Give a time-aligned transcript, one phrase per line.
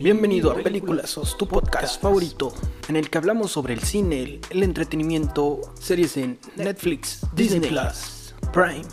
[0.00, 2.54] Bienvenido a Películas, tu podcast favorito,
[2.88, 8.84] en el que hablamos sobre el cine, el entretenimiento, series en Netflix, Disney Plus, Prime,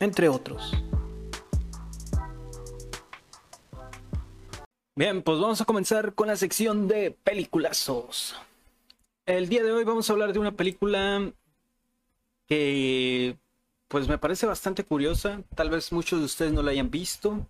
[0.00, 0.72] entre otros.
[4.96, 8.34] Bien, pues vamos a comenzar con la sección de peliculazos.
[9.26, 11.30] El día de hoy vamos a hablar de una película
[12.46, 13.36] que
[13.88, 15.42] pues me parece bastante curiosa.
[15.54, 17.46] Tal vez muchos de ustedes no la hayan visto.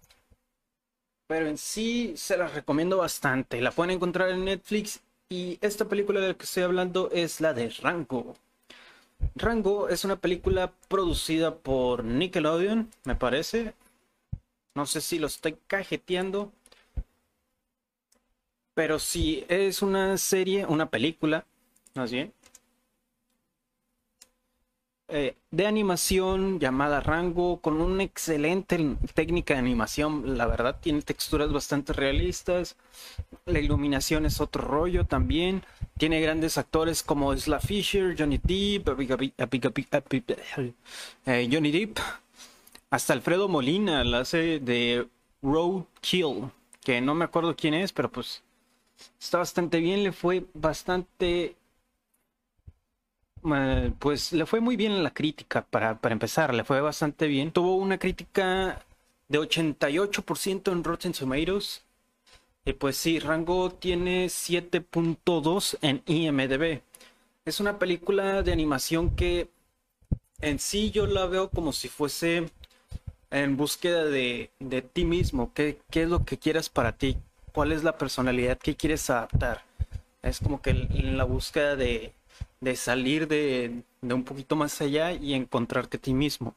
[1.28, 3.60] Pero en sí se la recomiendo bastante.
[3.60, 5.00] La pueden encontrar en Netflix.
[5.28, 8.34] Y esta película de la que estoy hablando es la de Rango.
[9.34, 13.74] Rango es una película producida por Nickelodeon, me parece.
[14.74, 16.50] No sé si lo estoy cajeteando.
[18.74, 21.44] Pero sí, es una serie, una película,
[21.94, 22.32] más bien,
[25.10, 28.78] eh, de animación llamada Rango, con una excelente
[29.14, 30.36] técnica de animación.
[30.36, 32.76] La verdad, tiene texturas bastante realistas.
[33.46, 35.64] La iluminación es otro rollo también.
[35.96, 38.88] Tiene grandes actores como Isla Fisher, Johnny Depp,
[41.26, 41.98] eh, Johnny Depp.
[42.90, 45.08] Hasta Alfredo Molina la hace de
[45.42, 46.50] Roadkill,
[46.84, 48.42] que no me acuerdo quién es, pero pues
[49.18, 50.04] está bastante bien.
[50.04, 51.56] Le fue bastante
[53.44, 57.26] eh, pues le fue muy bien en la crítica, para, para, empezar, le fue bastante
[57.26, 57.52] bien.
[57.52, 58.84] Tuvo una crítica
[59.28, 61.84] de 88% en Rotten Tomatoes.
[62.64, 66.82] Y pues sí, Rango tiene 7.2 en IMDB.
[67.44, 69.48] Es una película de animación que
[70.40, 72.50] en sí yo la veo como si fuese
[73.30, 75.52] en búsqueda de, de ti mismo.
[75.54, 77.16] ¿Qué, ¿Qué es lo que quieras para ti?
[77.52, 79.64] ¿Cuál es la personalidad que quieres adaptar?
[80.22, 82.12] Es como que en la búsqueda de,
[82.60, 86.54] de salir de, un poquito más allá y encontrarte a ti mismo.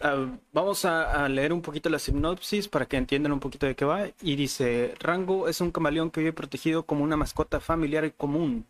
[0.00, 3.84] Ah, vamos a, leer un poquito la sinopsis para que entiendan un poquito de qué
[3.84, 4.08] va.
[4.20, 8.66] Y dice, Rango es un camaleón que vive protegido como una mascota familiar y común,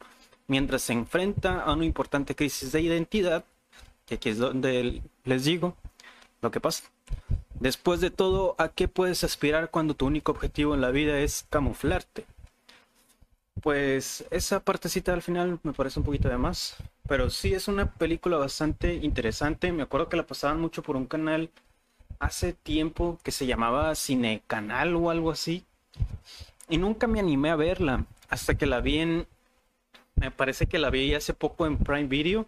[0.46, 3.44] mientras se enfrenta a una importante crisis de identidad,
[4.06, 5.74] que aquí es donde les digo
[6.42, 6.84] lo que pasa.
[7.58, 11.46] Después de todo, ¿a qué puedes aspirar cuando tu único objetivo en la vida es
[11.50, 12.26] camuflarte?
[13.62, 16.76] Pues esa partecita al final me parece un poquito de más.
[17.08, 19.72] Pero sí es una película bastante interesante.
[19.72, 21.50] Me acuerdo que la pasaban mucho por un canal
[22.18, 25.64] hace tiempo que se llamaba Cine Canal o algo así.
[26.68, 28.04] Y nunca me animé a verla.
[28.28, 29.26] Hasta que la vi en.
[30.16, 32.46] Me parece que la vi hace poco en Prime Video.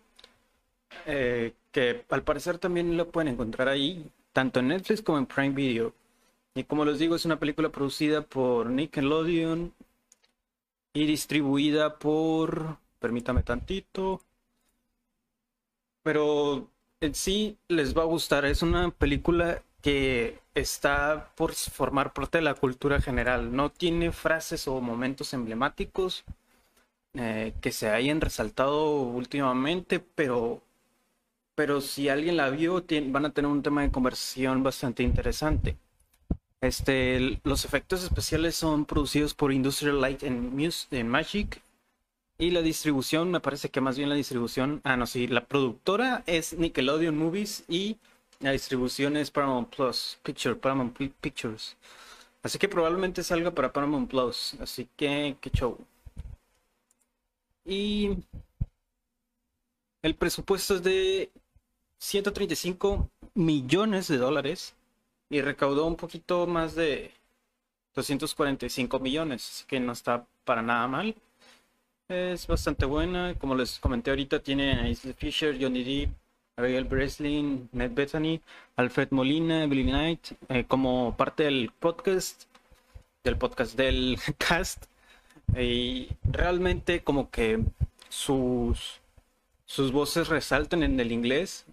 [1.06, 4.10] Eh, que al parecer también lo pueden encontrar ahí.
[4.32, 5.94] Tanto en Netflix como en Prime Video.
[6.54, 9.72] Y como les digo, es una película producida por Nickelodeon,
[10.98, 14.20] y distribuida por, permítame tantito,
[16.02, 16.68] pero
[17.00, 18.44] en sí les va a gustar.
[18.44, 23.54] Es una película que está por formar parte de la cultura general.
[23.54, 26.24] No tiene frases o momentos emblemáticos
[27.14, 30.62] eh, que se hayan resaltado últimamente, pero,
[31.54, 35.76] pero si alguien la vio, van a tener un tema de conversación bastante interesante.
[36.60, 41.62] Este, los efectos especiales son producidos por Industrial Light and, Magic.
[42.36, 44.80] Y la distribución, me parece que más bien la distribución.
[44.84, 47.98] Ah, no, sí, la productora es Nickelodeon Movies y
[48.40, 51.76] la distribución es Paramount Plus, Picture, Paramount Pictures.
[52.42, 54.54] Así que probablemente salga para Paramount Plus.
[54.60, 55.78] Así que, qué show.
[57.64, 58.16] Y
[60.02, 61.30] el presupuesto es de
[61.98, 64.74] 135 millones de dólares
[65.30, 67.12] y recaudó un poquito más de
[67.94, 71.14] 245 millones, así que no está para nada mal.
[72.08, 76.10] Es bastante buena, como les comenté ahorita, tiene a Isla Fisher, Johnny Depp,
[76.56, 78.40] Ariel Breslin, Ned Bethany,
[78.76, 82.44] Alfred Molina, Billy Knight, eh, como parte del podcast,
[83.22, 84.86] del podcast del cast.
[85.56, 87.62] Y realmente como que
[88.08, 89.00] sus,
[89.66, 91.66] sus voces resaltan en el inglés.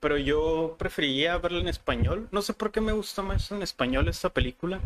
[0.00, 2.28] Pero yo preferiría verla en español.
[2.32, 4.80] No sé por qué me gusta más en español esta película.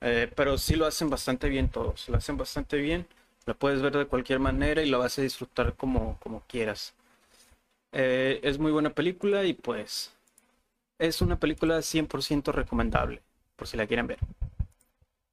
[0.00, 2.08] Eh, pero sí lo hacen bastante bien todos.
[2.08, 3.06] Lo hacen bastante bien.
[3.46, 6.94] La puedes ver de cualquier manera y la vas a disfrutar como, como quieras.
[7.92, 10.12] Eh, es muy buena película y pues
[10.98, 13.22] es una película 100% recomendable.
[13.56, 14.18] Por si la quieren ver.